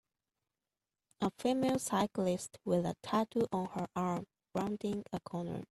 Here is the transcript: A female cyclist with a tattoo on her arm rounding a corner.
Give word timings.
A 1.21 1.29
female 1.29 1.77
cyclist 1.77 2.57
with 2.65 2.87
a 2.87 2.95
tattoo 3.03 3.47
on 3.51 3.67
her 3.67 3.85
arm 3.95 4.25
rounding 4.55 5.03
a 5.13 5.19
corner. 5.19 5.59